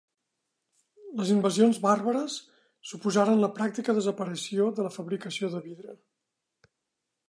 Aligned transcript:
Les 1.19 1.33
invasions 1.33 1.81
bàrbares 1.83 2.39
suposaren 2.93 3.45
la 3.45 3.53
pràctica 3.61 3.99
desaparició 4.01 4.75
de 4.81 4.89
la 4.89 4.97
fabricació 5.01 5.57
de 5.57 5.67
vidre. 5.69 6.01